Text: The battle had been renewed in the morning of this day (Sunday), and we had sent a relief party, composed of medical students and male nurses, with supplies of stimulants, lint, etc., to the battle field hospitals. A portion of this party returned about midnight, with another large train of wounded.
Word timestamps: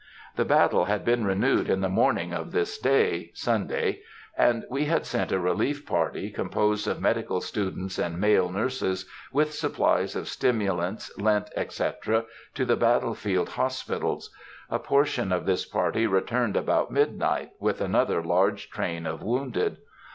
The 0.35 0.45
battle 0.45 0.85
had 0.85 1.05
been 1.05 1.25
renewed 1.27 1.69
in 1.69 1.81
the 1.81 1.87
morning 1.87 2.33
of 2.33 2.51
this 2.51 2.79
day 2.79 3.29
(Sunday), 3.35 4.01
and 4.35 4.65
we 4.67 4.85
had 4.85 5.05
sent 5.05 5.31
a 5.31 5.37
relief 5.37 5.85
party, 5.85 6.31
composed 6.31 6.87
of 6.87 6.99
medical 6.99 7.39
students 7.39 7.99
and 7.99 8.19
male 8.19 8.49
nurses, 8.49 9.05
with 9.31 9.53
supplies 9.53 10.15
of 10.15 10.27
stimulants, 10.27 11.11
lint, 11.19 11.51
etc., 11.55 12.25
to 12.55 12.65
the 12.65 12.75
battle 12.75 13.13
field 13.13 13.49
hospitals. 13.49 14.31
A 14.71 14.79
portion 14.79 15.31
of 15.31 15.45
this 15.45 15.65
party 15.65 16.07
returned 16.07 16.57
about 16.57 16.89
midnight, 16.89 17.51
with 17.59 17.79
another 17.79 18.23
large 18.23 18.71
train 18.71 19.05
of 19.05 19.21
wounded. 19.21 19.77